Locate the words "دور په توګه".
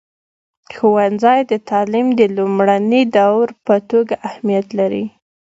3.15-4.13